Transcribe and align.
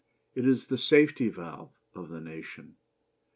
It 0.33 0.47
is 0.47 0.65
the 0.65 0.79
safety 0.79 1.29
valve 1.29 1.73
of 1.93 2.09
the 2.09 2.19
nation. 2.21 2.75